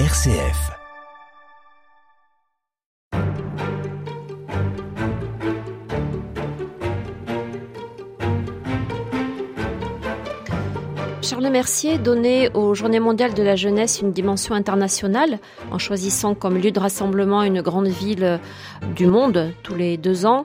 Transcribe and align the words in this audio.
RCF. 0.00 0.72
Charles 11.22 11.48
Mercier 11.48 11.98
donnait 11.98 12.52
aux 12.54 12.74
Journées 12.74 12.98
mondiales 12.98 13.34
de 13.34 13.42
la 13.44 13.54
jeunesse 13.54 14.00
une 14.00 14.10
dimension 14.10 14.56
internationale 14.56 15.38
en 15.70 15.78
choisissant 15.78 16.34
comme 16.34 16.58
lieu 16.58 16.72
de 16.72 16.80
rassemblement 16.80 17.44
une 17.44 17.62
grande 17.62 17.86
ville 17.86 18.40
du 18.96 19.06
monde 19.06 19.52
tous 19.62 19.76
les 19.76 19.96
deux 19.96 20.26
ans. 20.26 20.44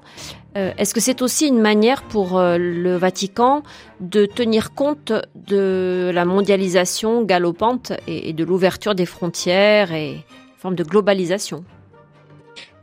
Euh, 0.59 0.73
est-ce 0.77 0.93
que 0.93 0.99
c'est 0.99 1.21
aussi 1.21 1.47
une 1.47 1.61
manière 1.61 2.03
pour 2.03 2.37
euh, 2.37 2.57
le 2.57 2.97
Vatican 2.97 3.63
de 4.01 4.25
tenir 4.25 4.73
compte 4.73 5.13
de 5.35 6.11
la 6.13 6.25
mondialisation 6.25 7.23
galopante 7.23 7.93
et, 8.07 8.33
de 8.33 8.43
l'ouverture 8.43 8.93
des 8.93 9.05
frontières 9.05 9.93
et 9.93 10.14
une 10.14 10.57
forme 10.57 10.75
de 10.75 10.83
globalisation? 10.83 11.64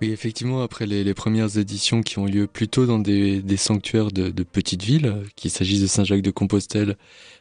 Oui, 0.01 0.11
effectivement, 0.11 0.63
après 0.63 0.87
les, 0.87 1.15
premières 1.15 1.59
éditions 1.59 2.03
qui 2.03 2.19
ont 2.19 2.27
lieu 2.27 2.47
plutôt 2.47 2.87
dans 2.87 2.99
des, 2.99 3.43
sanctuaires 3.57 4.11
de, 4.11 4.43
petites 4.43 4.83
villes, 4.83 5.15
qu'il 5.37 5.51
s'agisse 5.51 5.81
de 5.81 5.87
Saint-Jacques-de-Compostelle 5.87 6.97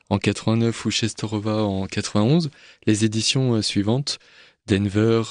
en 0.10 0.18
89 0.18 0.86
ou 0.86 0.92
Chesterova 0.92 1.64
en 1.64 1.86
91, 1.86 2.50
les 2.88 3.06
éditions 3.06 3.56
euh, 3.56 3.62
suivantes, 3.62 4.20
Denver, 4.68 5.22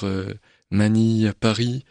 Manille, 0.71 1.33
Paris, 1.39 1.83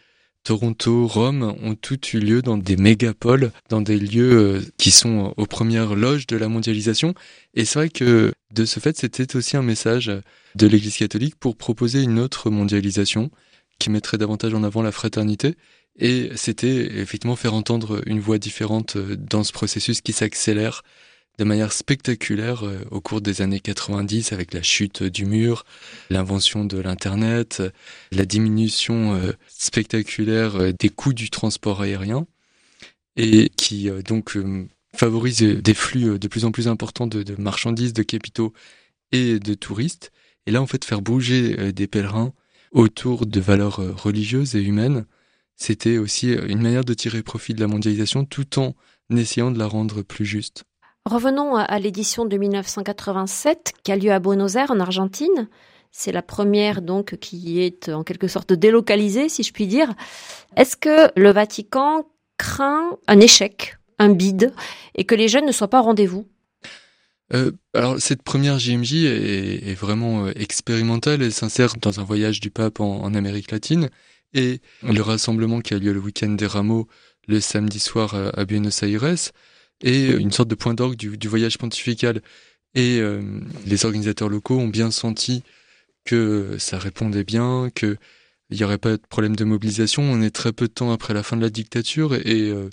Toronto, 0.45 1.07
Rome 1.07 1.55
ont 1.63 1.73
toutes 1.73 2.13
eu 2.13 2.19
lieu 2.19 2.41
dans 2.43 2.57
des 2.57 2.77
mégapoles, 2.77 3.51
dans 3.69 3.81
des 3.81 3.97
lieux 3.97 4.31
euh, 4.31 4.61
qui 4.77 4.91
sont 4.91 5.33
aux 5.37 5.47
premières 5.47 5.95
loges 5.95 6.27
de 6.27 6.37
la 6.37 6.47
mondialisation. 6.47 7.15
Et 7.55 7.65
c'est 7.65 7.79
vrai 7.79 7.89
que 7.89 8.31
de 8.53 8.65
ce 8.65 8.79
fait, 8.79 8.95
c'était 8.95 9.35
aussi 9.35 9.57
un 9.57 9.63
message 9.63 10.11
de 10.53 10.67
l'Église 10.67 10.97
catholique 10.97 11.35
pour 11.35 11.57
proposer 11.57 12.03
une 12.03 12.19
autre 12.19 12.51
mondialisation 12.51 13.31
qui 13.79 13.89
mettrait 13.89 14.19
davantage 14.19 14.53
en 14.53 14.63
avant 14.63 14.83
la 14.83 14.91
fraternité. 14.91 15.55
Et 15.97 16.29
c'était 16.35 16.99
effectivement 16.99 17.35
faire 17.35 17.55
entendre 17.55 18.03
une 18.05 18.19
voix 18.19 18.37
différente 18.37 18.97
euh, 18.97 19.15
dans 19.17 19.43
ce 19.43 19.51
processus 19.51 20.01
qui 20.01 20.13
s'accélère 20.13 20.83
de 21.37 21.43
manière 21.43 21.73
spectaculaire 21.73 22.65
euh, 22.65 22.79
au 22.91 23.01
cours 23.01 23.21
des 23.21 23.41
années 23.41 23.59
90 23.59 24.31
avec 24.31 24.53
la 24.53 24.61
chute 24.61 25.03
du 25.03 25.25
mur, 25.25 25.65
l'invention 26.09 26.65
de 26.65 26.77
l'Internet, 26.77 27.61
la 28.11 28.25
diminution 28.25 29.15
euh, 29.15 29.33
spectaculaire 29.47 30.55
euh, 30.55 30.71
des 30.71 30.89
coûts 30.89 31.13
du 31.13 31.29
transport 31.29 31.81
aérien 31.81 32.25
et 33.17 33.49
qui 33.49 33.89
donc 34.05 34.37
favorise 34.93 35.39
des 35.39 35.73
flux 35.73 36.19
de 36.19 36.27
plus 36.27 36.43
en 36.43 36.51
plus 36.51 36.67
importants 36.67 37.07
de, 37.07 37.23
de, 37.23 37.41
marchandises, 37.41 37.93
de 37.93 38.03
capitaux 38.03 38.51
et 39.13 39.39
de 39.39 39.53
touristes. 39.53 40.11
Et 40.47 40.51
là, 40.51 40.61
en 40.61 40.67
fait, 40.67 40.83
faire 40.83 41.01
bouger 41.01 41.71
des 41.71 41.87
pèlerins 41.87 42.33
autour 42.73 43.25
de 43.25 43.39
valeurs 43.39 43.77
religieuses 44.03 44.57
et 44.57 44.61
humaines, 44.61 45.05
c'était 45.55 45.97
aussi 45.97 46.33
une 46.33 46.61
manière 46.61 46.83
de 46.83 46.93
tirer 46.93 47.23
profit 47.23 47.53
de 47.53 47.61
la 47.61 47.67
mondialisation 47.67 48.25
tout 48.25 48.59
en 48.59 48.75
essayant 49.09 49.49
de 49.49 49.59
la 49.59 49.67
rendre 49.67 50.01
plus 50.01 50.25
juste. 50.25 50.65
Revenons 51.07 51.55
à 51.55 51.77
l'édition 51.77 52.25
de 52.25 52.35
1987 52.35 53.73
qui 53.83 53.91
a 53.91 53.95
lieu 53.95 54.11
à 54.11 54.17
Buenos 54.17 54.55
Aires 54.55 54.71
en 54.71 54.79
Argentine. 54.79 55.47
C'est 55.91 56.11
la 56.11 56.23
première 56.23 56.81
donc 56.81 57.17
qui 57.17 57.61
est 57.61 57.89
en 57.89 58.03
quelque 58.03 58.27
sorte 58.27 58.53
délocalisée, 58.53 59.29
si 59.29 59.43
je 59.43 59.53
puis 59.53 59.67
dire. 59.67 59.93
Est-ce 60.57 60.75
que 60.75 61.11
le 61.15 61.31
Vatican 61.31 62.07
craint 62.37 62.97
un 63.07 63.19
échec, 63.19 63.77
un 63.99 64.09
bide, 64.09 64.51
et 64.95 65.03
que 65.03 65.13
les 65.13 65.27
jeunes 65.27 65.45
ne 65.45 65.51
soient 65.51 65.67
pas 65.67 65.81
au 65.81 65.83
rendez-vous? 65.83 66.25
Euh, 67.33 67.51
alors 67.75 67.99
cette 67.99 68.23
première 68.23 68.57
JMJ 68.57 69.05
est, 69.05 69.79
vraiment 69.79 70.25
euh, 70.25 70.31
expérimentale, 70.35 71.21
elle 71.21 71.33
s'insère 71.33 71.75
dans 71.79 71.99
un 71.99 72.03
voyage 72.03 72.39
du 72.39 72.49
pape 72.49 72.79
en, 72.79 73.13
Amérique 73.13 73.51
latine 73.51 73.89
et 74.33 74.59
le 74.83 75.01
rassemblement 75.01 75.61
qui 75.61 75.75
a 75.75 75.79
lieu 75.79 75.93
le 75.93 75.99
week-end 75.99 76.29
des 76.29 76.47
rameaux 76.47 76.87
le 77.27 77.39
samedi 77.39 77.79
soir 77.79 78.15
à 78.35 78.45
Buenos 78.45 78.83
Aires 78.83 79.15
et 79.81 80.07
une 80.07 80.31
sorte 80.31 80.49
de 80.49 80.55
point 80.55 80.73
d'orgue 80.73 80.95
du, 80.95 81.27
voyage 81.27 81.57
pontifical. 81.57 82.21
Et 82.73 82.99
euh, 82.99 83.21
les 83.65 83.85
organisateurs 83.85 84.29
locaux 84.29 84.59
ont 84.59 84.67
bien 84.67 84.91
senti 84.91 85.43
que 86.03 86.57
ça 86.59 86.77
répondait 86.77 87.23
bien, 87.23 87.69
qu'il 87.73 87.97
n'y 88.51 88.63
aurait 88.63 88.77
pas 88.77 88.97
de 88.97 89.01
problème 89.09 89.35
de 89.35 89.45
mobilisation. 89.45 90.03
On 90.03 90.21
est 90.21 90.35
très 90.35 90.51
peu 90.51 90.67
de 90.67 90.73
temps 90.73 90.91
après 90.91 91.13
la 91.13 91.23
fin 91.23 91.37
de 91.37 91.41
la 91.41 91.49
dictature 91.49 92.15
et 92.15 92.49
euh, 92.49 92.69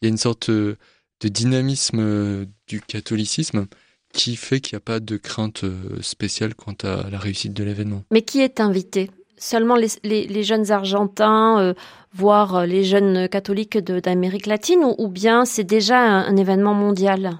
il 0.00 0.04
y 0.04 0.06
a 0.06 0.08
une 0.08 0.18
sorte 0.18 0.50
de 0.50 0.76
dynamisme 1.22 1.98
euh, 2.00 2.46
du 2.66 2.80
catholicisme 2.80 3.66
qui 4.12 4.36
fait 4.36 4.60
qu'il 4.60 4.76
n'y 4.76 4.78
a 4.78 4.84
pas 4.84 5.00
de 5.00 5.16
crainte 5.16 5.64
spéciale 6.02 6.54
quant 6.54 6.76
à 6.82 7.08
la 7.08 7.18
réussite 7.18 7.54
de 7.54 7.64
l'événement. 7.64 8.04
Mais 8.10 8.20
qui 8.20 8.40
est 8.40 8.60
invité? 8.60 9.10
Seulement 9.38 9.74
les, 9.74 10.42
jeunes 10.42 10.70
Argentins 10.70 11.74
voir 12.14 12.56
euh, 12.56 12.66
les 12.66 12.84
jeunes 12.84 13.28
catholiques 13.28 13.78
d'Amérique 13.78 14.46
latine 14.46 14.80
ou, 14.98 15.08
bien 15.08 15.44
c'est 15.44 15.64
déjà 15.64 15.98
un, 15.98 16.36
événement 16.36 16.74
mondial? 16.74 17.38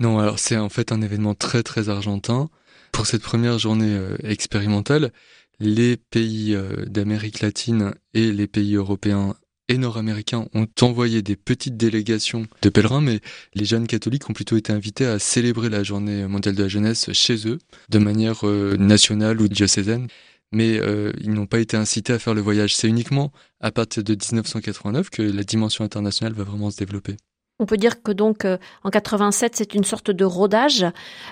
Non, 0.00 0.18
alors 0.18 0.38
c'est 0.38 0.56
en 0.56 0.68
fait 0.68 0.92
un 0.92 1.02
événement 1.02 1.34
très 1.34 1.62
très 1.62 1.88
argentin. 1.88 2.48
Pour 2.92 3.06
cette 3.06 3.22
première 3.22 3.58
journée 3.58 3.94
euh, 3.94 4.16
expérimentale, 4.22 5.10
les 5.60 5.96
pays 5.96 6.54
euh, 6.54 6.84
d'Amérique 6.86 7.40
latine 7.40 7.92
et 8.12 8.32
les 8.32 8.46
pays 8.46 8.74
européens 8.74 9.34
et 9.68 9.78
nord-américains 9.78 10.46
ont 10.52 10.66
envoyé 10.82 11.22
des 11.22 11.36
petites 11.36 11.78
délégations 11.78 12.46
de 12.60 12.68
pèlerins, 12.68 13.00
mais 13.00 13.20
les 13.54 13.64
jeunes 13.64 13.86
catholiques 13.86 14.28
ont 14.28 14.34
plutôt 14.34 14.58
été 14.58 14.72
invités 14.72 15.06
à 15.06 15.18
célébrer 15.18 15.70
la 15.70 15.82
journée 15.82 16.26
mondiale 16.26 16.54
de 16.54 16.62
la 16.64 16.68
jeunesse 16.68 17.10
chez 17.14 17.48
eux, 17.48 17.58
de 17.88 17.98
manière 17.98 18.44
nationale 18.44 19.40
ou 19.40 19.48
diocésaine 19.48 20.08
mais 20.54 20.78
euh, 20.78 21.12
ils 21.20 21.32
n'ont 21.32 21.46
pas 21.46 21.58
été 21.58 21.76
incités 21.76 22.12
à 22.12 22.18
faire 22.18 22.34
le 22.34 22.40
voyage. 22.40 22.76
C'est 22.76 22.88
uniquement 22.88 23.32
à 23.60 23.70
partir 23.70 24.04
de 24.04 24.12
1989 24.12 25.10
que 25.10 25.22
la 25.22 25.42
dimension 25.42 25.84
internationale 25.84 26.32
va 26.32 26.44
vraiment 26.44 26.70
se 26.70 26.76
développer. 26.76 27.16
On 27.60 27.66
peut 27.66 27.76
dire 27.76 28.02
que 28.02 28.10
donc 28.10 28.44
euh, 28.44 28.58
en 28.82 28.90
87, 28.90 29.54
c'est 29.54 29.74
une 29.74 29.84
sorte 29.84 30.10
de 30.10 30.24
rodage, 30.24 30.86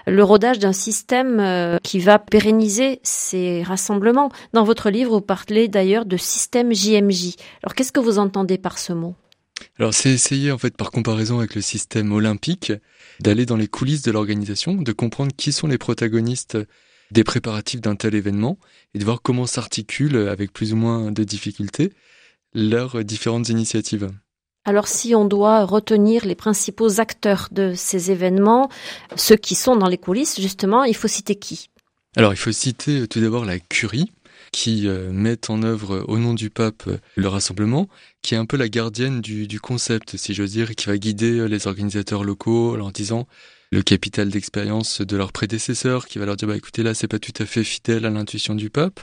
le 0.06 0.22
rodage 0.22 0.60
d'un 0.60 0.72
système 0.72 1.40
euh, 1.40 1.78
qui 1.82 1.98
va 1.98 2.20
pérenniser 2.20 3.00
ces 3.02 3.62
rassemblements. 3.62 4.30
Dans 4.52 4.62
votre 4.62 4.90
livre, 4.90 5.12
vous 5.12 5.20
parlez 5.20 5.66
d'ailleurs 5.66 6.04
de 6.04 6.16
système 6.16 6.72
JMJ. 6.72 7.34
Alors 7.62 7.74
qu'est-ce 7.74 7.90
que 7.90 8.00
vous 8.00 8.18
entendez 8.18 8.56
par 8.56 8.78
ce 8.78 8.92
mot? 8.92 9.16
Alors 9.78 9.94
c'est 9.94 10.10
essayer 10.10 10.52
en 10.52 10.58
fait 10.58 10.76
par 10.76 10.90
comparaison 10.90 11.38
avec 11.38 11.54
le 11.54 11.60
système 11.60 12.12
olympique 12.12 12.72
d'aller 13.20 13.46
dans 13.46 13.56
les 13.56 13.68
coulisses 13.68 14.02
de 14.02 14.12
l'organisation, 14.12 14.74
de 14.74 14.92
comprendre 14.92 15.32
qui 15.36 15.52
sont 15.52 15.66
les 15.66 15.78
protagonistes 15.78 16.56
des 17.12 17.24
préparatifs 17.24 17.80
d'un 17.80 17.94
tel 17.94 18.14
événement 18.14 18.58
et 18.94 18.98
de 18.98 19.04
voir 19.04 19.22
comment 19.22 19.46
s'articulent 19.46 20.28
avec 20.28 20.52
plus 20.52 20.72
ou 20.72 20.76
moins 20.76 21.12
de 21.12 21.24
difficultés 21.24 21.92
leurs 22.54 23.04
différentes 23.04 23.48
initiatives. 23.48 24.10
Alors 24.64 24.88
si 24.88 25.14
on 25.14 25.24
doit 25.24 25.64
retenir 25.64 26.24
les 26.24 26.34
principaux 26.34 27.00
acteurs 27.00 27.48
de 27.50 27.74
ces 27.74 28.10
événements, 28.10 28.68
ceux 29.16 29.36
qui 29.36 29.54
sont 29.54 29.76
dans 29.76 29.88
les 29.88 29.98
coulisses, 29.98 30.40
justement, 30.40 30.84
il 30.84 30.94
faut 30.94 31.08
citer 31.08 31.34
qui? 31.34 31.68
Alors 32.16 32.32
il 32.32 32.36
faut 32.36 32.52
citer 32.52 33.06
tout 33.08 33.20
d'abord 33.20 33.44
la 33.44 33.58
curie 33.58 34.12
qui 34.52 34.86
euh, 34.86 35.10
met 35.10 35.50
en 35.50 35.62
œuvre 35.62 36.04
au 36.08 36.18
nom 36.18 36.34
du 36.34 36.50
pape 36.50 36.88
le 37.16 37.28
rassemblement, 37.28 37.88
qui 38.20 38.34
est 38.34 38.38
un 38.38 38.44
peu 38.44 38.58
la 38.58 38.68
gardienne 38.68 39.20
du, 39.20 39.48
du 39.48 39.60
concept, 39.60 40.16
si 40.16 40.34
j'ose 40.34 40.52
dire, 40.52 40.70
et 40.70 40.74
qui 40.74 40.86
va 40.86 40.98
guider 40.98 41.48
les 41.48 41.66
organisateurs 41.66 42.22
locaux 42.22 42.72
en 42.72 42.76
leur 42.76 42.92
disant 42.92 43.26
le 43.72 43.82
capital 43.82 44.28
d'expérience 44.28 45.00
de 45.00 45.16
leurs 45.16 45.32
prédécesseurs, 45.32 46.06
qui 46.06 46.18
va 46.18 46.26
leur 46.26 46.36
dire 46.36 46.46
bah 46.46 46.56
écoutez 46.56 46.82
là 46.82 46.92
c'est 46.92 47.08
pas 47.08 47.18
tout 47.18 47.32
à 47.38 47.46
fait 47.46 47.64
fidèle 47.64 48.04
à 48.04 48.10
l'intuition 48.10 48.54
du 48.54 48.68
pape. 48.68 49.00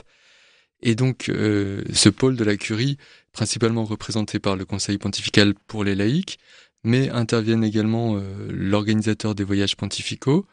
Et 0.80 0.94
donc 0.94 1.28
euh, 1.28 1.82
ce 1.92 2.08
pôle 2.08 2.36
de 2.36 2.44
la 2.44 2.56
curie, 2.56 2.96
principalement 3.32 3.84
représenté 3.84 4.38
par 4.38 4.54
le 4.56 4.64
Conseil 4.64 4.96
pontifical 4.96 5.54
pour 5.66 5.82
les 5.82 5.96
laïcs, 5.96 6.38
mais 6.84 7.10
interviennent 7.10 7.64
également 7.64 8.16
euh, 8.16 8.20
l'organisateur 8.48 9.34
des 9.34 9.44
voyages 9.44 9.76
pontificaux 9.76 10.46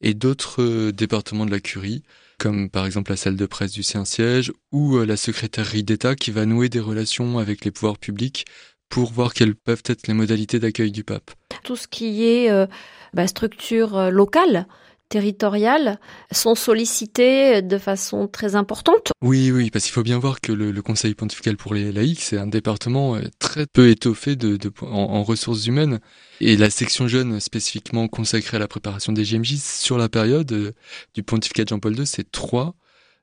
et 0.00 0.14
d'autres 0.14 0.62
euh, 0.62 0.92
départements 0.92 1.44
de 1.44 1.50
la 1.50 1.60
curie, 1.60 2.04
comme 2.38 2.70
par 2.70 2.86
exemple 2.86 3.10
la 3.10 3.16
salle 3.16 3.36
de 3.36 3.46
presse 3.46 3.72
du 3.72 3.82
Saint-Siège 3.82 4.52
ou 4.70 4.98
la 4.98 5.16
secrétairerie 5.16 5.82
d'État 5.82 6.14
qui 6.14 6.30
va 6.30 6.46
nouer 6.46 6.68
des 6.68 6.80
relations 6.80 7.38
avec 7.38 7.64
les 7.64 7.72
pouvoirs 7.72 7.98
publics 7.98 8.44
pour 8.88 9.12
voir 9.12 9.34
quelles 9.34 9.54
peuvent 9.54 9.82
être 9.86 10.06
les 10.06 10.14
modalités 10.14 10.58
d'accueil 10.58 10.92
du 10.92 11.04
pape. 11.04 11.30
Tout 11.64 11.76
ce 11.76 11.88
qui 11.88 12.24
est 12.24 12.50
euh, 12.50 12.66
bah, 13.14 13.26
structure 13.26 13.96
euh, 13.96 14.10
locale, 14.10 14.66
territoriale, 15.08 16.00
sont 16.32 16.54
sollicités 16.54 17.62
de 17.62 17.78
façon 17.78 18.26
très 18.26 18.56
importante. 18.56 19.12
Oui, 19.22 19.52
oui, 19.52 19.70
parce 19.70 19.84
qu'il 19.84 19.92
faut 19.92 20.02
bien 20.02 20.18
voir 20.18 20.40
que 20.40 20.52
le, 20.52 20.82
Conseil 20.82 21.14
pontifical 21.14 21.56
pour 21.56 21.74
les 21.74 21.92
laïcs, 21.92 22.20
c'est 22.20 22.38
un 22.38 22.46
département 22.46 23.16
euh, 23.16 23.22
très 23.38 23.66
peu 23.66 23.88
étoffé 23.88 24.36
de, 24.36 24.58
en, 24.82 25.22
ressources 25.22 25.66
humaines. 25.66 26.00
Et 26.40 26.56
la 26.56 26.70
section 26.70 27.08
jeune 27.08 27.40
spécifiquement 27.40 28.08
consacrée 28.08 28.56
à 28.56 28.60
la 28.60 28.68
préparation 28.68 29.12
des 29.12 29.22
GMJ 29.22 29.56
sur 29.56 29.98
la 29.98 30.08
période 30.08 30.74
du 31.14 31.22
pontificat 31.22 31.64
de 31.64 31.68
Jean-Paul 31.68 31.98
II, 31.98 32.06
c'est 32.06 32.30
trois, 32.30 32.74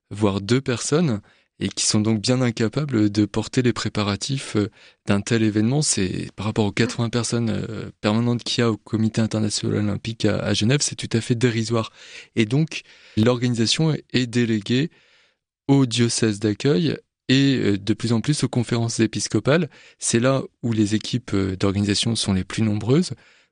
voire 0.09 0.42
deux 0.42 0.62
personnes 0.62 1.21
et 1.60 1.70
qui 1.70 1.86
sont 1.86 2.02
donc 2.02 2.22
bien 2.22 2.42
incapables 2.42 3.10
de 3.10 3.26
porter 3.26 3.62
les 3.62 3.74
préparatifs 3.74 4.56
euh, 4.56 4.70
d'un 5.06 5.22
tel 5.22 5.44
événement. 5.44 5.82
C'est 5.82 6.30
par 6.36 6.46
rapport 6.48 6.66
aux 6.66 6.72
80 6.72 7.10
personnes 7.10 7.50
euh, 7.50 7.92
permanentes 8.02 8.44
qu'il 8.44 8.62
y 8.62 8.66
a 8.66 8.72
au 8.72 8.78
Comité 8.78 9.22
international 9.22 9.78
olympique 9.78 10.26
à, 10.26 10.54
Genève, 10.54 10.80
c'est 10.82 10.96
tout 10.96 11.10
à 11.16 11.22
fait 11.22 11.36
dérisoire. 11.36 11.92
Et 12.36 12.46
donc 12.46 12.82
l'organisation 13.18 13.96
est 14.12 14.28
déléguée 14.28 14.90
au 15.68 15.86
diocèse 15.86 16.40
d'accueil 16.40 16.98
et 17.30 17.56
euh, 17.56 17.78
de 17.78 17.94
plus 17.94 18.14
en 18.14 18.22
plus 18.22 18.44
aux 18.44 18.50
conférences 18.50 19.00
épiscopales. 19.00 19.70
C'est 20.00 20.20
là 20.20 20.44
où 20.64 20.74
les 20.74 20.96
équipes 20.96 21.36
d'organisation 21.36 22.16
sont 22.16 22.34
les 22.34 22.44
plus 22.44 22.64
nombreuses, 22.64 23.12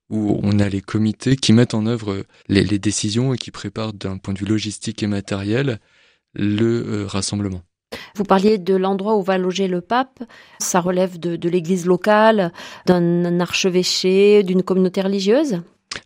où 0.09 0.39
on 0.43 0.59
a 0.59 0.67
les 0.67 0.81
comités 0.81 1.35
qui 1.35 1.53
mettent 1.53 1.75
en 1.75 1.85
œuvre 1.85 2.25
les, 2.49 2.79
décisions 2.79 3.33
et 3.33 3.37
qui 3.37 3.51
préparent 3.51 3.93
d'un 3.93 4.17
point 4.17 4.33
de 4.33 4.39
vue 4.39 4.45
logistique 4.45 5.03
et 5.03 5.07
matériel 5.07 5.79
le 6.33 7.05
rassemblement. 7.05 7.61
Vous 8.15 8.23
parliez 8.23 8.57
de 8.57 8.75
l'endroit 8.75 9.15
où 9.15 9.21
va 9.21 9.37
loger 9.37 9.67
le 9.67 9.81
pape. 9.81 10.23
Ça 10.59 10.79
relève 10.79 11.19
de 11.19 11.49
l'église 11.49 11.85
locale, 11.85 12.51
d'un 12.85 13.39
archevêché, 13.39 14.43
d'une 14.43 14.63
communauté 14.63 15.01
religieuse? 15.01 15.61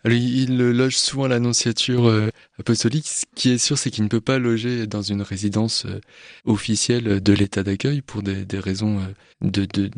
Il 0.05 0.57
loge 0.57 0.97
souvent 0.97 1.23
à 1.25 1.27
l'annonciature 1.27 2.07
euh, 2.07 2.29
apostolique. 2.59 3.07
Ce 3.07 3.23
qui 3.35 3.51
est 3.51 3.57
sûr, 3.57 3.77
c'est 3.77 3.89
qu'il 3.89 4.03
ne 4.03 4.09
peut 4.09 4.21
pas 4.21 4.37
loger 4.37 4.87
dans 4.87 5.01
une 5.01 5.21
résidence 5.21 5.85
euh, 5.85 5.99
officielle 6.45 7.21
de 7.21 7.33
l'état 7.33 7.63
d'accueil 7.63 8.01
pour 8.01 8.21
des, 8.21 8.45
raisons 8.59 8.99
euh, 8.99 9.49
de, 9.49 9.89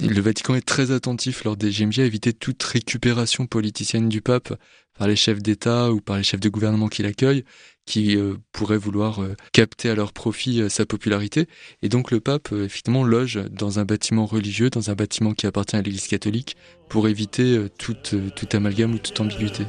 Le 0.00 0.20
Vatican 0.20 0.54
est 0.54 0.66
très 0.66 0.90
attentif 0.90 1.44
lors 1.44 1.56
des 1.56 1.70
GMJ 1.70 2.00
à 2.00 2.04
éviter 2.04 2.32
toute 2.32 2.62
récupération 2.62 3.46
politicienne 3.46 4.08
du 4.08 4.20
pape 4.20 4.54
par 4.98 5.08
les 5.08 5.16
chefs 5.16 5.42
d'État 5.42 5.92
ou 5.92 6.00
par 6.00 6.16
les 6.16 6.22
chefs 6.22 6.40
de 6.40 6.48
gouvernement 6.48 6.88
qui 6.88 7.02
l'accueillent 7.02 7.44
qui 7.86 8.16
euh, 8.16 8.36
pourraient 8.52 8.78
vouloir 8.78 9.22
euh, 9.22 9.34
capter 9.52 9.90
à 9.90 9.94
leur 9.94 10.12
profit 10.12 10.62
euh, 10.62 10.68
sa 10.68 10.86
popularité. 10.86 11.46
Et 11.82 11.88
donc 11.88 12.10
le 12.10 12.20
pape, 12.20 12.52
effectivement, 12.52 13.04
loge 13.04 13.40
dans 13.50 13.78
un 13.78 13.84
bâtiment 13.84 14.26
religieux, 14.26 14.70
dans 14.70 14.90
un 14.90 14.94
bâtiment 14.94 15.32
qui 15.32 15.46
appartient 15.46 15.76
à 15.76 15.82
l'Église 15.82 16.06
catholique, 16.06 16.56
pour 16.88 17.08
éviter 17.08 17.68
tout 17.78 17.96
amalgame 18.52 18.94
ou 18.94 18.98
toute 18.98 19.18
ambiguïté. 19.18 19.64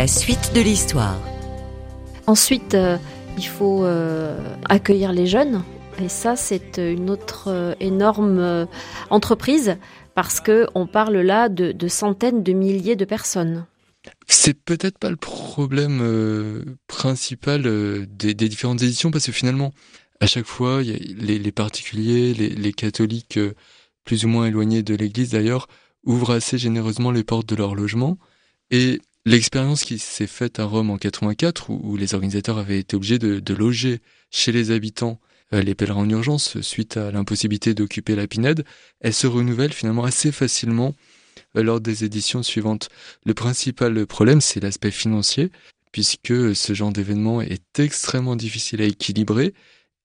La 0.00 0.06
suite 0.06 0.52
de 0.54 0.62
l'histoire. 0.62 1.20
Ensuite, 2.26 2.72
euh, 2.72 2.96
il 3.36 3.46
faut 3.46 3.84
euh, 3.84 4.56
accueillir 4.66 5.12
les 5.12 5.26
jeunes. 5.26 5.62
Et 6.02 6.08
ça, 6.08 6.36
c'est 6.36 6.78
une 6.78 7.10
autre 7.10 7.48
euh, 7.48 7.74
énorme 7.80 8.66
entreprise 9.10 9.76
parce 10.14 10.40
que 10.40 10.66
on 10.74 10.86
parle 10.86 11.18
là 11.18 11.50
de, 11.50 11.88
centaines 11.88 12.42
de 12.42 12.54
milliers 12.54 12.96
de 12.96 13.04
personnes. 13.04 13.66
C'est 14.26 14.54
peut-être 14.54 14.96
pas 14.96 15.10
le 15.10 15.16
problème 15.16 16.64
principal 16.86 17.60
des, 18.06 18.32
différentes 18.32 18.80
éditions 18.80 19.10
parce 19.10 19.26
que 19.26 19.32
finalement, 19.32 19.74
à 20.20 20.26
chaque 20.26 20.46
fois, 20.46 20.80
les, 20.80 21.52
particuliers, 21.52 22.32
les, 22.32 22.48
les 22.48 22.72
catholiques 22.72 23.38
plus 24.04 24.24
ou 24.24 24.28
moins 24.28 24.46
éloignés 24.46 24.82
de 24.82 24.94
l'Église 24.94 25.28
d'ailleurs, 25.28 25.66
ouvrent 26.06 26.32
assez 26.32 26.56
généreusement 26.56 27.10
les 27.10 27.22
portes 27.22 27.50
de 27.50 27.54
leur 27.54 27.74
logement. 27.74 28.16
Et 28.70 29.02
L'expérience 29.26 29.84
qui 29.84 29.98
s'est 29.98 30.26
faite 30.26 30.58
à 30.60 30.64
Rome 30.64 30.90
en 30.90 30.96
84, 30.96 31.68
où, 31.70 31.96
les 31.96 32.14
organisateurs 32.14 32.56
avaient 32.56 32.78
été 32.78 32.96
obligés 32.96 33.18
de, 33.18 33.54
loger 33.54 34.00
chez 34.30 34.50
les 34.50 34.70
habitants 34.70 35.20
euh, 35.52 35.62
les 35.62 35.74
pèlerins 35.74 36.02
en 36.02 36.08
urgence 36.08 36.60
suite 36.60 36.96
à 36.96 37.10
l'impossibilité 37.10 37.74
d'occuper 37.74 38.14
la 38.14 38.26
Pinède, 38.26 38.64
elle 39.00 39.12
se 39.12 39.26
renouvelle 39.26 39.72
finalement 39.72 40.04
assez 40.04 40.32
facilement 40.32 40.94
euh, 41.56 41.62
lors 41.62 41.80
des 41.80 42.04
éditions 42.04 42.42
suivantes. 42.42 42.88
Le 43.26 43.34
principal 43.34 44.06
problème, 44.06 44.40
c'est 44.40 44.60
l'aspect 44.60 44.90
financier, 44.90 45.50
puisque 45.92 46.54
ce 46.54 46.72
genre 46.72 46.92
d'événement 46.92 47.42
est 47.42 47.78
extrêmement 47.78 48.36
difficile 48.36 48.80
à 48.80 48.84
équilibrer 48.84 49.52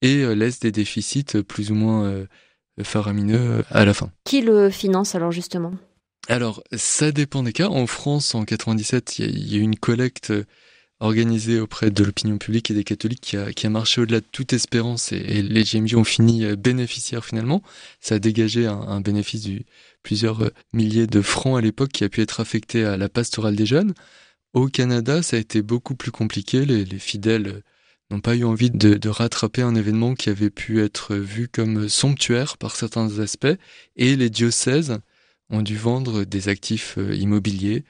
et 0.01 0.23
euh, 0.23 0.33
laisse 0.33 0.59
des 0.59 0.71
déficits 0.71 1.43
plus 1.47 1.71
ou 1.71 1.75
moins 1.75 2.25
faramineux 2.83 3.63
à 3.69 3.85
la 3.85 3.93
fin. 3.93 4.11
Qui 4.25 4.41
le 4.41 4.69
finance 4.69 5.15
alors 5.15 5.31
justement? 5.31 5.71
Alors, 6.27 6.63
ça 6.75 7.11
dépend 7.11 7.43
des 7.43 7.53
cas. 7.53 7.67
En 7.67 7.85
France, 7.85 8.33
en 8.33 8.45
97, 8.45 9.19
il 9.19 9.51
y, 9.51 9.55
a 9.55 9.57
eu 9.59 9.61
une 9.61 9.77
collecte 9.77 10.31
euh, 10.31 10.45
organisée 10.99 11.59
auprès 11.59 11.91
de 11.91 12.03
l'opinion 12.03 12.37
publique 12.39 12.71
et 12.71 12.73
des 12.73 12.83
catholiques 12.83 13.37
qui 13.55 13.67
a, 13.67 13.69
marché 13.69 14.01
au-delà 14.01 14.21
de 14.21 14.25
toute 14.31 14.53
espérance 14.53 15.11
et, 15.11 15.41
les 15.43 15.63
GMJ 15.63 15.95
ont 15.95 16.03
fini 16.03 16.45
euh, 16.45 16.55
bénéficiaires 16.55 17.23
finalement. 17.23 17.61
Ça 17.99 18.15
a 18.15 18.19
dégagé 18.19 18.65
un, 18.65 19.01
bénéfice 19.01 19.43
de 19.43 19.61
plusieurs 20.01 20.45
euh, 20.45 20.49
milliers 20.73 21.07
de 21.07 21.21
francs 21.21 21.57
à 21.57 21.61
l'époque 21.61 21.91
qui 21.91 22.03
a 22.03 22.09
pu 22.09 22.21
être 22.21 22.39
affecté 22.39 22.83
à 22.85 22.97
la 22.97 23.09
pastorale 23.09 23.55
des 23.55 23.67
jeunes. 23.67 23.93
Au 24.53 24.67
Canada, 24.67 25.21
ça 25.21 25.37
a 25.37 25.39
été 25.39 25.61
beaucoup 25.61 25.95
plus 25.95 26.11
compliqué. 26.11 26.65
Les, 26.65 26.85
fidèles 26.97 27.61
n'ont 28.09 28.21
pas 28.21 28.35
eu 28.35 28.45
envie 28.45 28.71
de, 28.71 29.09
rattraper 29.09 29.61
un 29.61 29.75
événement 29.75 30.15
qui 30.15 30.29
avait 30.29 30.49
pu 30.49 30.81
être 30.81 31.15
vu 31.15 31.49
comme 31.49 31.89
somptuaire 31.89 32.57
par 32.57 32.75
certains 32.75 33.19
aspects 33.19 33.47
et 33.97 34.15
les 34.15 34.29
diocèses 34.29 34.99
ont 35.49 35.61
dû 35.61 35.77
vendre 35.77 36.23
des 36.23 36.49
actifs 36.49 36.97
euh, 36.97 37.15
immobiliers 37.15 37.83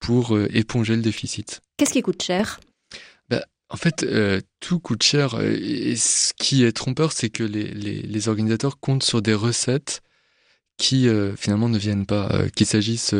pour 0.00 0.36
euh, 0.36 0.48
éponger 0.52 0.96
le 0.96 1.02
déficit. 1.02 1.60
Qu'est-ce 1.76 1.92
qui 1.92 2.02
coûte 2.02 2.22
cher? 2.22 2.60
Bah, 3.28 3.44
En 3.70 3.76
fait, 3.76 4.02
euh, 4.02 4.40
tout 4.60 4.78
coûte 4.78 5.02
cher. 5.02 5.40
Et 5.40 5.96
ce 5.96 6.32
qui 6.34 6.64
est 6.64 6.72
trompeur, 6.72 7.12
c'est 7.12 7.30
que 7.30 7.42
les, 7.42 7.72
les, 7.72 8.28
organisateurs 8.28 8.78
comptent 8.78 9.02
sur 9.02 9.22
des 9.22 9.34
recettes 9.34 10.02
qui 10.76 11.08
finalement 11.36 11.68
ne 11.68 11.78
viennent 11.78 12.06
pas. 12.06 12.30
Qu'il 12.54 12.66
s'agisse 12.66 13.14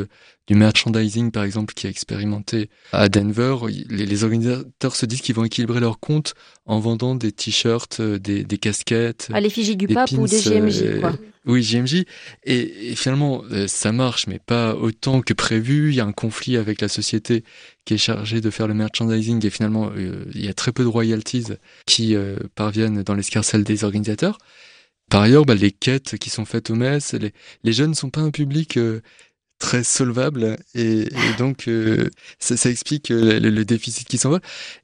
du 0.47 0.55
merchandising, 0.55 1.31
par 1.31 1.45
exemple, 1.45 1.75
qui 1.75 1.87
est 1.87 1.91
expérimenté 1.91 2.71
à 2.93 3.09
Denver, 3.09 3.57
les, 3.89 4.25
organisateurs 4.25 4.95
se 4.95 5.07
disent 5.07 5.21
qu'ils 5.21 5.35
vont 5.35 5.45
équilibrer 5.45 5.81
leurs 5.81 5.99
comptes 5.99 6.35
en 6.67 6.79
vendant 6.79 7.15
des 7.15 7.33
t-shirts, 7.33 8.01
des, 8.01 8.45
des, 8.45 8.59
casquettes. 8.59 9.29
À 9.33 9.41
l'effigie 9.41 9.77
du 9.77 9.89
pape 9.89 10.13
ou 10.13 10.27
des 10.27 10.41
GMJ, 10.41 11.01
quoi. 11.01 11.13
Oui, 11.47 11.63
JMJ. 11.63 12.05
Et, 12.45 12.97
finalement, 12.97 13.43
euh, 13.53 13.69
ça 13.69 13.93
marche, 13.93 14.27
mais 14.27 14.41
pas 14.41 14.75
autant 14.75 15.21
que 15.21 15.33
prévu. 15.33 15.91
Il 15.91 15.95
y 15.95 16.01
a 16.01 16.05
un 16.05 16.13
conflit 16.13 16.57
avec 16.57 16.81
la 16.81 16.89
société 16.89 17.45
qui 17.85 17.95
est 17.95 17.99
chargée 17.99 18.41
de 18.41 18.51
faire 18.51 18.67
le 18.67 18.75
merchandising 18.75 19.47
et 19.47 19.51
finalement, 19.51 19.91
euh, 19.97 20.25
il 20.35 20.45
y 20.45 20.49
a 20.49 20.55
très 20.55 20.73
peu 20.73 20.83
de 20.83 20.89
royalties 20.89 21.47
qui 21.87 22.17
euh, 22.17 22.37
parviennent 22.57 23.03
dans 23.03 23.15
l'escarcelle 23.15 23.63
des 23.63 23.85
organisateurs. 23.85 24.39
Par 25.11 25.23
ailleurs, 25.23 25.45
bah, 25.45 25.55
les 25.55 25.71
quêtes 25.71 26.19
qui 26.19 26.31
sont 26.31 26.45
faites 26.45 26.71
aux 26.71 26.75
messes, 26.75 27.13
les, 27.15 27.33
les 27.63 27.73
jeunes 27.73 27.91
ne 27.91 27.95
sont 27.95 28.11
pas 28.11 28.21
un 28.21 28.31
public 28.31 28.79
très 29.59 29.85
solvable 29.85 30.57
et, 30.75 31.09
donc 31.39 31.71
ça, 32.39 32.71
explique 32.71 33.09
le, 33.09 33.65
déficit 33.65 34.07
qui 34.09 34.19
s'envole. 34.19 34.41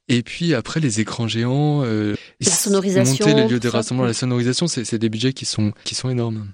Et 0.09 0.23
puis 0.23 0.55
après 0.55 0.81
les 0.81 1.01
écrans 1.01 1.29
géants, 1.29 1.83
la 1.83 2.17
sonorisation, 2.51 3.27
monter 3.27 3.43
les 3.43 3.49
lieux 3.49 3.61
des 3.61 3.69
rassemblements, 3.69 4.07
la 4.07 4.15
sonorisation, 4.15 4.67
c'est 4.67 4.99
des 4.99 5.09
budgets 5.09 5.33
qui 5.33 5.45
sont 5.45 5.73
qui 5.85 5.95
sont 5.95 6.11
énormes. 6.11 6.53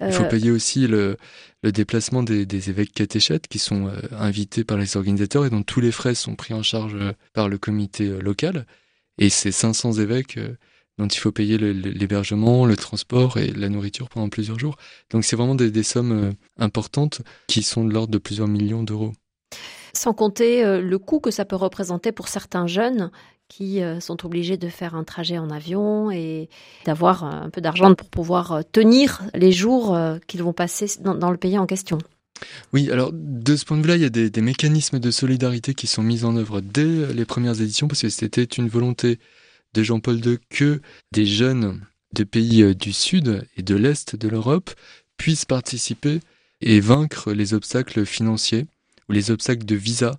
Il 0.00 0.12
faut 0.12 0.24
payer 0.24 0.50
aussi 0.50 0.86
le, 0.86 1.16
le 1.62 1.72
déplacement 1.72 2.22
des, 2.22 2.46
des, 2.46 2.70
évêques 2.70 2.92
catéchètes 2.92 3.48
qui 3.48 3.58
sont 3.58 3.90
invités 4.12 4.62
par 4.62 4.76
les 4.76 4.96
organisateurs 4.96 5.46
et 5.46 5.50
dont 5.50 5.62
tous 5.62 5.80
les 5.80 5.90
frais 5.90 6.14
sont 6.14 6.36
pris 6.36 6.54
en 6.54 6.62
charge 6.62 6.96
par 7.32 7.48
le 7.48 7.58
comité 7.58 8.08
local. 8.20 8.66
Et 9.18 9.30
ces 9.30 9.52
500 9.52 9.94
évêques 9.94 10.38
dont 10.98 11.08
il 11.08 11.18
faut 11.18 11.32
payer 11.32 11.58
l'hébergement, 11.58 12.66
le, 12.66 12.76
transport 12.76 13.38
et 13.38 13.48
la 13.48 13.68
nourriture 13.68 14.08
pendant 14.08 14.28
plusieurs 14.28 14.58
jours. 14.58 14.76
Donc 15.10 15.24
c'est 15.24 15.36
vraiment 15.36 15.54
des, 15.54 15.82
sommes 15.82 16.12
euh, 16.12 16.32
importantes 16.58 17.22
qui 17.46 17.62
sont 17.62 17.84
de 17.84 17.92
l'ordre 17.92 18.12
de 18.12 18.18
plusieurs 18.18 18.48
millions 18.48 18.82
d'euros. 18.82 19.12
Sans 19.92 20.12
compter 20.12 20.64
euh, 20.64 20.80
le 20.80 20.98
coût 20.98 21.20
que 21.20 21.30
ça 21.30 21.44
peut 21.44 21.56
représenter 21.56 22.12
pour 22.12 22.28
certains 22.28 22.66
jeunes 22.66 23.10
qui 23.48 23.82
euh, 23.82 24.00
sont 24.00 24.24
obligés 24.24 24.56
de 24.56 24.68
faire 24.68 24.94
un 24.94 25.04
trajet 25.04 25.38
en 25.38 25.50
avion 25.50 26.10
et 26.10 26.48
d'avoir 26.84 27.24
un 27.24 27.50
peu 27.50 27.60
d'argent 27.60 27.94
pour 27.94 28.08
pouvoir 28.08 28.62
tenir 28.72 29.22
les 29.34 29.52
jours 29.52 29.96
qu'ils 30.26 30.42
vont 30.42 30.52
passer 30.52 30.86
dans, 31.00 31.30
le 31.30 31.36
pays 31.36 31.58
en 31.58 31.66
question. 31.66 31.98
Oui, 32.72 32.90
alors 32.90 33.10
de 33.12 33.56
ce 33.56 33.64
point 33.64 33.76
de 33.76 33.82
vue-là, 33.82 33.96
il 33.96 34.02
y 34.02 34.06
a 34.06 34.10
des, 34.10 34.30
des, 34.30 34.40
mécanismes 34.40 34.98
de 34.98 35.10
solidarité 35.10 35.74
qui 35.74 35.86
sont 35.86 36.02
mis 36.02 36.24
en 36.24 36.36
œuvre 36.36 36.60
dès 36.60 37.12
les 37.12 37.24
premières 37.24 37.60
éditions 37.60 37.86
parce 37.86 38.02
que 38.02 38.08
c'était 38.08 38.42
une 38.42 38.68
volonté 38.68 39.18
de 39.74 39.82
Jean-Paul 39.82 40.24
II 40.24 40.38
que 40.48 40.80
des 41.12 41.26
jeunes 41.26 41.80
de 42.12 42.24
pays 42.24 42.62
euh, 42.62 42.74
du 42.74 42.92
sud 42.92 43.46
et 43.56 43.62
de 43.62 43.74
l'est 43.74 44.16
de 44.16 44.28
l'Europe 44.28 44.70
puissent 45.16 45.44
participer 45.44 46.20
et 46.60 46.80
vaincre 46.80 47.32
les 47.32 47.52
obstacles 47.52 48.06
financiers 48.06 48.66
ou 49.08 49.12
les 49.12 49.30
obstacles 49.30 49.66
de 49.66 49.74
visa 49.74 50.18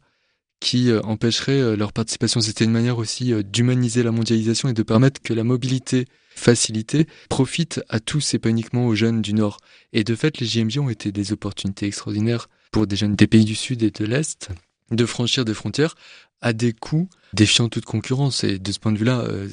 qui 0.59 0.91
empêcherait 1.03 1.75
leur 1.75 1.91
participation. 1.91 2.39
C'était 2.39 2.65
une 2.65 2.71
manière 2.71 2.97
aussi 2.97 3.33
d'humaniser 3.43 4.03
la 4.03 4.11
mondialisation 4.11 4.69
et 4.69 4.73
de 4.73 4.83
permettre 4.83 5.21
que 5.21 5.33
la 5.33 5.43
mobilité 5.43 6.05
facilitée 6.35 7.07
profite 7.29 7.81
à 7.89 7.99
tous 7.99 8.33
et 8.33 8.39
pas 8.39 8.49
uniquement 8.49 8.85
aux 8.85 8.95
jeunes 8.95 9.21
du 9.21 9.33
Nord. 9.33 9.59
Et 9.93 10.03
de 10.03 10.15
fait, 10.15 10.39
les 10.39 10.45
JMJ 10.45 10.79
ont 10.79 10.89
été 10.89 11.11
des 11.11 11.31
opportunités 11.31 11.87
extraordinaires 11.87 12.49
pour 12.71 12.87
des 12.87 12.95
jeunes 12.95 13.15
des 13.15 13.27
pays 13.27 13.45
du 13.45 13.55
Sud 13.55 13.83
et 13.83 13.91
de 13.91 14.05
l'Est 14.05 14.49
de 14.91 15.05
franchir 15.05 15.45
des 15.45 15.53
frontières 15.53 15.95
à 16.41 16.53
des 16.53 16.73
coûts 16.73 17.09
défiant 17.33 17.69
toute 17.69 17.85
concurrence. 17.85 18.43
Et 18.43 18.59
de 18.59 18.71
ce 18.71 18.79
point 18.79 18.91
de 18.91 18.97
vue-là, 18.97 19.21
euh, 19.21 19.47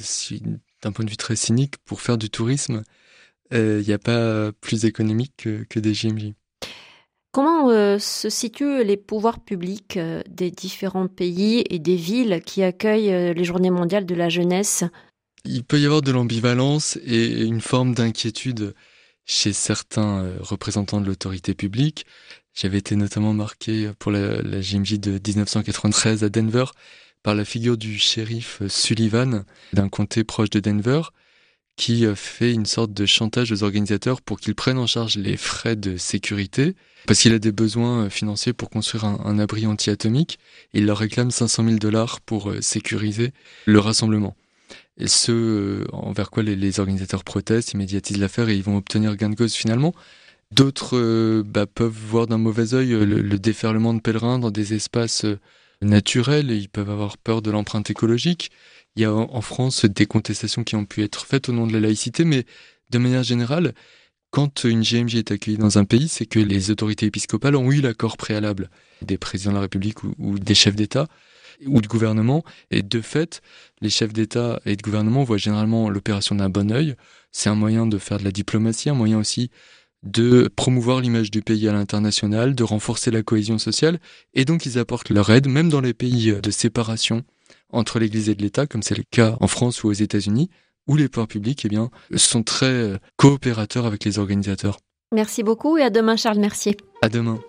d'un 0.81 0.91
point 0.91 1.05
de 1.05 1.09
vue 1.09 1.17
très 1.17 1.35
cynique, 1.35 1.77
pour 1.85 2.01
faire 2.01 2.17
du 2.17 2.29
tourisme, 2.29 2.83
euh, 3.53 3.79
il 3.81 3.87
n'y 3.87 3.93
a 3.93 3.99
pas 3.99 4.51
plus 4.61 4.85
économique 4.85 5.33
que, 5.69 5.79
des 5.79 5.93
JMJ. 5.93 6.33
Comment 7.31 7.69
euh, 7.69 7.97
se 7.97 8.29
situent 8.29 8.83
les 8.83 8.97
pouvoirs 8.97 9.43
publics 9.43 9.99
des 10.29 10.51
différents 10.51 11.07
pays 11.07 11.63
et 11.69 11.79
des 11.79 11.95
villes 11.95 12.41
qui 12.45 12.61
accueillent 12.61 13.33
les 13.33 13.43
Journées 13.43 13.71
mondiales 13.71 14.05
de 14.05 14.15
la 14.15 14.29
jeunesse? 14.29 14.83
Il 15.45 15.63
peut 15.63 15.79
y 15.79 15.85
avoir 15.85 16.01
de 16.01 16.11
l'ambivalence 16.11 16.97
et 17.03 17.41
une 17.41 17.59
forme 17.59 17.95
d'inquiétude 17.95 18.75
chez 19.25 19.51
certains 19.51 20.31
représentants 20.39 21.01
de 21.01 21.07
l'autorité 21.07 21.53
publique. 21.53 22.05
J'avais 22.53 22.77
été 22.77 22.95
notamment 22.95 23.33
marqué 23.33 23.91
pour 23.99 24.11
la, 24.11 24.41
la 24.41 24.61
JMJ 24.61 24.99
de 24.99 25.11
1993 25.11 26.23
à 26.23 26.29
Denver 26.29 26.65
par 27.23 27.35
la 27.35 27.45
figure 27.45 27.77
du 27.77 27.97
shérif 27.97 28.61
Sullivan 28.67 29.43
d'un 29.71 29.89
comté 29.89 30.23
proche 30.23 30.49
de 30.49 30.59
Denver 30.59 31.01
qui 31.75 32.05
fait 32.15 32.53
une 32.53 32.65
sorte 32.65 32.93
de 32.93 33.05
chantage 33.05 33.51
aux 33.51 33.63
organisateurs 33.63 34.21
pour 34.21 34.39
qu'ils 34.39 34.55
prennent 34.55 34.77
en 34.77 34.87
charge 34.87 35.15
les 35.17 35.37
frais 35.37 35.75
de 35.75 35.97
sécurité 35.97 36.75
parce 37.07 37.19
qu'il 37.19 37.33
a 37.33 37.39
des 37.39 37.51
besoins 37.51 38.09
financiers 38.09 38.53
pour 38.53 38.69
construire 38.69 39.05
un, 39.05 39.39
abri 39.39 39.65
anti-atomique. 39.65 40.39
Il 40.73 40.85
leur 40.85 40.99
réclame 40.99 41.31
500 41.31 41.65
000 41.65 41.77
dollars 41.77 42.21
pour 42.21 42.49
euh, 42.49 42.61
sécuriser 42.61 43.31
le 43.65 43.79
rassemblement. 43.79 44.35
Et 44.97 45.07
ce, 45.07 45.31
euh, 45.31 45.85
envers 45.91 46.29
quoi 46.29 46.43
les, 46.43 46.55
les 46.55 46.79
organisateurs 46.79 47.23
protestent, 47.23 47.73
ils 47.73 47.77
médiatisent 47.77 48.19
l'affaire 48.19 48.47
et 48.49 48.55
ils 48.55 48.63
vont 48.63 48.77
obtenir 48.77 49.15
gain 49.17 49.29
de 49.29 49.35
cause 49.35 49.53
finalement. 49.53 49.93
D'autres 50.53 50.97
euh, 50.97 51.41
bah, 51.43 51.65
peuvent 51.65 51.97
voir 51.97 52.27
d'un 52.27 52.37
mauvais 52.37 52.75
œil 52.75 52.93
euh, 52.93 53.05
le, 53.05 53.39
déferlement 53.39 53.93
de 53.95 53.99
pèlerins 53.99 54.37
dans 54.37 54.51
des 54.51 54.75
espaces 54.75 55.25
euh, 55.25 55.39
naturels 55.81 56.51
et 56.51 56.57
ils 56.57 56.69
peuvent 56.69 56.91
avoir 56.91 57.17
peur 57.17 57.41
de 57.41 57.49
l'empreinte 57.49 57.89
écologique. 57.89 58.51
Il 58.95 59.01
y 59.01 59.05
a 59.05 59.11
en 59.11 59.41
France 59.41 59.85
des 59.85 60.05
contestations 60.05 60.63
qui 60.63 60.75
ont 60.75 60.85
pu 60.85 61.01
être 61.01 61.25
faites 61.25 61.49
au 61.49 61.53
nom 61.53 61.65
de 61.65 61.73
la 61.73 61.79
laïcité, 61.79 62.23
mais 62.23 62.45
de 62.91 62.99
manière 62.99 63.23
générale, 63.23 63.73
quand 64.29 64.65
une 64.65 64.83
GMJ 64.83 65.15
est 65.15 65.31
accueillie 65.31 65.57
dans 65.57 65.79
un 65.79 65.85
pays, 65.85 66.07
c'est 66.07 66.27
que 66.27 66.37
les 66.37 66.69
autorités 66.69 67.07
épiscopales 67.07 67.55
ont 67.55 67.71
eu 67.71 67.81
l'accord 67.81 68.15
préalable 68.15 68.69
des 69.01 69.17
présidents 69.17 69.51
de 69.51 69.55
la 69.55 69.61
République 69.61 70.03
ou, 70.03 70.13
ou 70.19 70.37
des 70.37 70.53
chefs 70.53 70.75
d'État 70.75 71.07
ou 71.65 71.81
de 71.81 71.87
gouvernement. 71.87 72.43
Et 72.69 72.83
de 72.83 73.01
fait, 73.01 73.41
les 73.81 73.89
chefs 73.89 74.13
d'État 74.13 74.61
et 74.67 74.75
de 74.75 74.81
gouvernement 74.83 75.23
voient 75.23 75.37
généralement 75.37 75.89
l'opération 75.89 76.35
d'un 76.35 76.49
bon 76.49 76.71
œil. 76.71 76.95
C'est 77.31 77.49
un 77.49 77.55
moyen 77.55 77.87
de 77.87 77.97
faire 77.97 78.19
de 78.19 78.23
la 78.23 78.31
diplomatie, 78.31 78.91
un 78.91 78.93
moyen 78.93 79.17
aussi 79.17 79.49
de 80.03 80.49
promouvoir 80.55 81.01
l'image 81.01 81.31
du 81.31 81.41
pays 81.41 81.67
à 81.67 81.73
l'international, 81.73 82.55
de 82.55 82.63
renforcer 82.63 83.11
la 83.11 83.23
cohésion 83.23 83.57
sociale, 83.57 83.99
et 84.33 84.45
donc 84.45 84.65
ils 84.65 84.77
apportent 84.77 85.09
leur 85.09 85.29
aide, 85.29 85.47
même 85.47 85.69
dans 85.69 85.81
les 85.81 85.93
pays 85.93 86.33
de 86.41 86.51
séparation 86.51 87.23
entre 87.69 87.99
l'Église 87.99 88.29
et 88.29 88.35
l'État, 88.35 88.67
comme 88.67 88.83
c'est 88.83 88.97
le 88.97 89.03
cas 89.09 89.35
en 89.39 89.47
France 89.47 89.83
ou 89.83 89.87
aux 89.87 89.93
États-Unis, 89.93 90.49
où 90.87 90.95
les 90.95 91.07
pouvoirs 91.07 91.27
publics 91.27 91.63
eh 91.65 91.69
bien, 91.69 91.89
sont 92.15 92.43
très 92.43 92.99
coopérateurs 93.17 93.85
avec 93.85 94.03
les 94.03 94.19
organisateurs. 94.19 94.79
Merci 95.13 95.43
beaucoup 95.43 95.77
et 95.77 95.83
à 95.83 95.89
demain 95.89 96.17
Charles 96.17 96.39
Mercier. 96.39 96.75
À 97.01 97.09
demain. 97.09 97.39